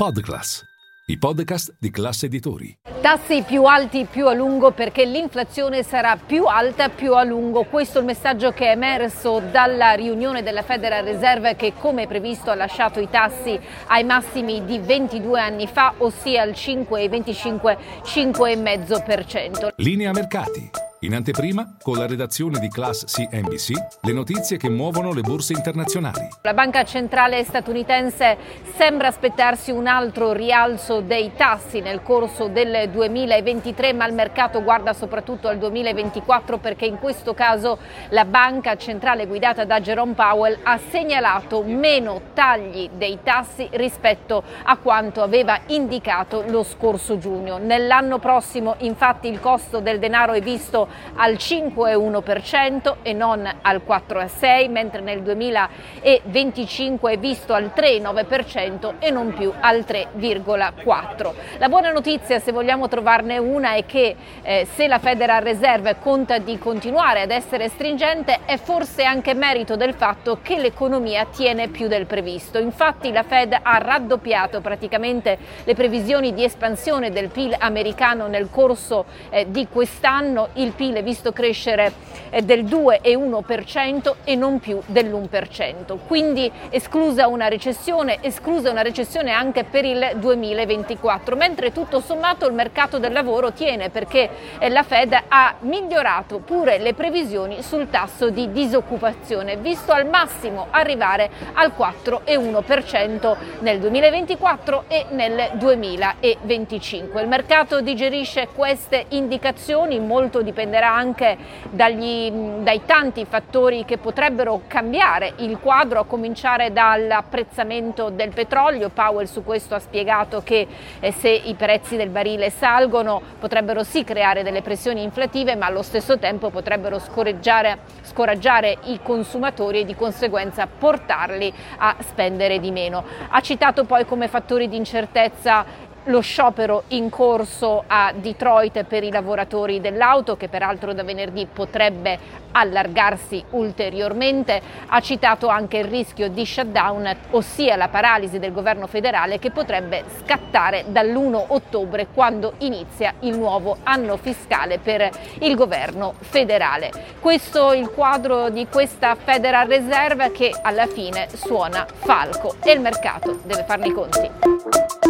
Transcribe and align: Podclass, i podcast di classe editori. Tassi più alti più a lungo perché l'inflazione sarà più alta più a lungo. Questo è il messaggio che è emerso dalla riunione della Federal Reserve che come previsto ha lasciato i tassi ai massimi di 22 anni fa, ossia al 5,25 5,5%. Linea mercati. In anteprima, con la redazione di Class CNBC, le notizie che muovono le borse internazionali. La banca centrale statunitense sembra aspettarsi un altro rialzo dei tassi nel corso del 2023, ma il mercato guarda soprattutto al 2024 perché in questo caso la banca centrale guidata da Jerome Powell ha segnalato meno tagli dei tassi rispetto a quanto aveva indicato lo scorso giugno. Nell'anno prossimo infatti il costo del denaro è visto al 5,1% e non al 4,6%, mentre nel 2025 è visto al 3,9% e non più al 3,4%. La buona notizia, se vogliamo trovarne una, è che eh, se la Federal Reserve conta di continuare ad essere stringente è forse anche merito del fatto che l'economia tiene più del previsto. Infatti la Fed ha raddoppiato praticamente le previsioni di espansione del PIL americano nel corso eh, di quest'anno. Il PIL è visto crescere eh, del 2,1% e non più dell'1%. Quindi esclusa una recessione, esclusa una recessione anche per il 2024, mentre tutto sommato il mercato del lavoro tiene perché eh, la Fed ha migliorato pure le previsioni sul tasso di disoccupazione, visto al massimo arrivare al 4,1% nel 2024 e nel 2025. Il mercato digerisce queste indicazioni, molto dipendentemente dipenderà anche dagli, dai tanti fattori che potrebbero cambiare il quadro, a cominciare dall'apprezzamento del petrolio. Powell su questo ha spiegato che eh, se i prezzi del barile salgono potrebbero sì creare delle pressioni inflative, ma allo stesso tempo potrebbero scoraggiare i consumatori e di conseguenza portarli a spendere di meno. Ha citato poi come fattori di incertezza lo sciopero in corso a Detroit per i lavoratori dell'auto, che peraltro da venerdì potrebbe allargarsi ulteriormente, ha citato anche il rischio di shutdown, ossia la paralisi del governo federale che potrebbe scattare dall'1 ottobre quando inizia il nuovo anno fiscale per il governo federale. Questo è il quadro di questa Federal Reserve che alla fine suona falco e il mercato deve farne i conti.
Podclass, 0.00 0.64
i 1.08 1.18
podcast 1.18 1.76
di 1.78 1.90
classe 1.90 2.24
editori. 2.24 2.74
Tassi 3.02 3.42
più 3.42 3.64
alti 3.64 4.06
più 4.10 4.28
a 4.28 4.32
lungo 4.32 4.70
perché 4.70 5.04
l'inflazione 5.04 5.82
sarà 5.82 6.16
più 6.16 6.46
alta 6.46 6.88
più 6.88 7.12
a 7.12 7.22
lungo. 7.22 7.64
Questo 7.64 7.98
è 7.98 8.00
il 8.00 8.06
messaggio 8.06 8.50
che 8.52 8.68
è 8.68 8.70
emerso 8.70 9.40
dalla 9.40 9.92
riunione 9.92 10.42
della 10.42 10.62
Federal 10.62 11.04
Reserve 11.04 11.54
che 11.54 11.74
come 11.78 12.06
previsto 12.06 12.50
ha 12.50 12.54
lasciato 12.54 12.98
i 12.98 13.10
tassi 13.10 13.60
ai 13.88 14.04
massimi 14.04 14.64
di 14.64 14.78
22 14.78 15.38
anni 15.38 15.66
fa, 15.66 15.92
ossia 15.98 16.40
al 16.40 16.52
5,25 16.52 17.76
5,5%. 18.02 19.68
Linea 19.76 20.12
mercati. 20.12 20.89
In 21.02 21.14
anteprima, 21.14 21.76
con 21.82 21.96
la 21.96 22.06
redazione 22.06 22.58
di 22.58 22.68
Class 22.68 23.06
CNBC, 23.06 23.70
le 24.02 24.12
notizie 24.12 24.58
che 24.58 24.68
muovono 24.68 25.14
le 25.14 25.22
borse 25.22 25.54
internazionali. 25.54 26.28
La 26.42 26.52
banca 26.52 26.84
centrale 26.84 27.42
statunitense 27.42 28.36
sembra 28.76 29.08
aspettarsi 29.08 29.70
un 29.70 29.86
altro 29.86 30.34
rialzo 30.34 31.00
dei 31.00 31.32
tassi 31.34 31.80
nel 31.80 32.02
corso 32.02 32.48
del 32.48 32.90
2023, 32.90 33.94
ma 33.94 34.06
il 34.06 34.12
mercato 34.12 34.62
guarda 34.62 34.92
soprattutto 34.92 35.48
al 35.48 35.56
2024 35.56 36.58
perché 36.58 36.84
in 36.84 36.98
questo 36.98 37.32
caso 37.32 37.78
la 38.10 38.26
banca 38.26 38.76
centrale 38.76 39.26
guidata 39.26 39.64
da 39.64 39.80
Jerome 39.80 40.12
Powell 40.12 40.58
ha 40.64 40.78
segnalato 40.90 41.62
meno 41.62 42.20
tagli 42.34 42.90
dei 42.92 43.20
tassi 43.22 43.66
rispetto 43.72 44.42
a 44.64 44.76
quanto 44.76 45.22
aveva 45.22 45.60
indicato 45.68 46.44
lo 46.48 46.62
scorso 46.62 47.16
giugno. 47.16 47.56
Nell'anno 47.56 48.18
prossimo 48.18 48.74
infatti 48.80 49.28
il 49.28 49.40
costo 49.40 49.80
del 49.80 49.98
denaro 49.98 50.34
è 50.34 50.42
visto 50.42 50.88
al 51.16 51.34
5,1% 51.34 52.96
e 53.02 53.12
non 53.12 53.48
al 53.62 53.82
4,6%, 53.86 54.70
mentre 54.70 55.00
nel 55.00 55.22
2025 55.22 57.12
è 57.12 57.18
visto 57.18 57.52
al 57.54 57.72
3,9% 57.74 58.94
e 58.98 59.10
non 59.10 59.34
più 59.34 59.52
al 59.58 59.84
3,4%. 59.86 61.32
La 61.58 61.68
buona 61.68 61.90
notizia, 61.90 62.38
se 62.38 62.52
vogliamo 62.52 62.88
trovarne 62.88 63.38
una, 63.38 63.74
è 63.74 63.84
che 63.86 64.16
eh, 64.42 64.66
se 64.74 64.86
la 64.86 64.98
Federal 64.98 65.42
Reserve 65.42 65.96
conta 66.00 66.38
di 66.38 66.58
continuare 66.58 67.22
ad 67.22 67.30
essere 67.30 67.68
stringente 67.68 68.40
è 68.44 68.56
forse 68.56 69.04
anche 69.04 69.34
merito 69.34 69.76
del 69.76 69.94
fatto 69.94 70.38
che 70.42 70.58
l'economia 70.58 71.26
tiene 71.26 71.68
più 71.68 71.88
del 71.88 72.06
previsto. 72.06 72.58
Infatti 72.58 73.12
la 73.12 73.22
Fed 73.22 73.56
ha 73.60 73.78
raddoppiato 73.78 74.60
praticamente 74.60 75.38
le 75.64 75.74
previsioni 75.74 76.32
di 76.34 76.44
espansione 76.44 77.10
del 77.10 77.28
PIL 77.28 77.54
americano 77.58 78.26
nel 78.26 78.48
corso 78.50 79.04
eh, 79.30 79.50
di 79.50 79.66
quest'anno. 79.68 80.48
Il 80.54 80.72
PIL 80.80 80.94
è 80.94 81.02
visto 81.02 81.30
crescere 81.32 81.92
eh, 82.30 82.40
del 82.40 82.64
2,1% 82.64 84.14
e 84.24 84.34
non 84.34 84.60
più 84.60 84.80
dell'1%. 84.86 85.98
Quindi 86.06 86.50
esclusa 86.70 87.28
una 87.28 87.48
recessione, 87.48 88.16
esclusa 88.22 88.70
una 88.70 88.80
recessione 88.80 89.30
anche 89.30 89.64
per 89.64 89.84
il 89.84 90.12
2024, 90.14 91.36
mentre 91.36 91.70
tutto 91.70 92.00
sommato 92.00 92.46
il 92.46 92.54
mercato 92.54 92.98
del 92.98 93.12
lavoro 93.12 93.52
tiene 93.52 93.90
perché 93.90 94.30
eh, 94.58 94.70
la 94.70 94.82
Fed 94.82 95.14
ha 95.28 95.56
migliorato 95.60 96.38
pure 96.38 96.78
le 96.78 96.94
previsioni 96.94 97.62
sul 97.62 97.90
tasso 97.90 98.30
di 98.30 98.50
disoccupazione, 98.50 99.58
visto 99.58 99.92
al 99.92 100.06
massimo 100.08 100.68
arrivare 100.70 101.28
al 101.52 101.74
4,1% 101.76 103.36
nel 103.58 103.78
2024 103.80 104.84
e 104.88 105.04
nel 105.10 105.50
2025. 105.58 107.20
Il 107.20 107.28
mercato 107.28 107.82
digerisce 107.82 108.48
queste 108.54 109.04
indicazioni, 109.10 110.00
molto 110.00 110.40
dipendentemente 110.40 110.68
dipenderà 110.70 110.94
anche 110.94 111.36
dagli, 111.70 112.30
dai 112.62 112.82
tanti 112.86 113.24
fattori 113.24 113.84
che 113.84 113.98
potrebbero 113.98 114.62
cambiare 114.68 115.32
il 115.38 115.58
quadro, 115.58 115.98
a 116.00 116.04
cominciare 116.04 116.72
dall'apprezzamento 116.72 118.10
del 118.10 118.30
petrolio. 118.30 118.88
Powell 118.90 119.26
su 119.26 119.42
questo 119.42 119.74
ha 119.74 119.80
spiegato 119.80 120.42
che 120.42 120.66
eh, 121.00 121.12
se 121.12 121.28
i 121.28 121.54
prezzi 121.54 121.96
del 121.96 122.10
barile 122.10 122.50
salgono 122.50 123.20
potrebbero 123.38 123.82
sì 123.82 124.04
creare 124.04 124.44
delle 124.44 124.62
pressioni 124.62 125.02
inflative, 125.02 125.56
ma 125.56 125.66
allo 125.66 125.82
stesso 125.82 126.18
tempo 126.18 126.50
potrebbero 126.50 126.98
scoraggiare 127.00 128.78
i 128.84 129.00
consumatori 129.02 129.80
e 129.80 129.84
di 129.84 129.96
conseguenza 129.96 130.66
portarli 130.66 131.52
a 131.78 131.96
spendere 132.00 132.60
di 132.60 132.70
meno. 132.70 133.04
Ha 133.28 133.40
citato 133.40 133.84
poi 133.84 134.04
come 134.04 134.28
fattori 134.28 134.68
di 134.68 134.76
incertezza 134.76 135.88
lo 136.10 136.20
sciopero 136.20 136.84
in 136.88 137.08
corso 137.08 137.84
a 137.86 138.12
Detroit 138.14 138.84
per 138.84 139.04
i 139.04 139.10
lavoratori 139.10 139.80
dell'auto, 139.80 140.36
che 140.36 140.48
peraltro 140.48 140.92
da 140.92 141.02
venerdì 141.02 141.46
potrebbe 141.46 142.18
allargarsi 142.52 143.42
ulteriormente, 143.50 144.60
ha 144.86 145.00
citato 145.00 145.46
anche 145.46 145.78
il 145.78 145.84
rischio 145.84 146.28
di 146.28 146.44
shutdown, 146.44 147.16
ossia 147.30 147.76
la 147.76 147.88
paralisi 147.88 148.38
del 148.38 148.52
governo 148.52 148.86
federale 148.86 149.38
che 149.38 149.50
potrebbe 149.50 150.04
scattare 150.18 150.86
dall'1 150.88 151.44
ottobre 151.48 152.08
quando 152.12 152.54
inizia 152.58 153.14
il 153.20 153.38
nuovo 153.38 153.76
anno 153.84 154.16
fiscale 154.16 154.78
per 154.78 155.08
il 155.40 155.54
governo 155.54 156.14
federale. 156.18 156.90
Questo 157.20 157.70
è 157.70 157.76
il 157.76 157.90
quadro 157.90 158.50
di 158.50 158.66
questa 158.66 159.14
Federal 159.14 159.68
Reserve 159.68 160.32
che 160.32 160.52
alla 160.60 160.86
fine 160.86 161.28
suona 161.32 161.86
falco 161.94 162.56
e 162.62 162.72
il 162.72 162.80
mercato 162.80 163.38
deve 163.44 163.64
farne 163.64 163.86
i 163.86 163.92
conti. 163.92 165.09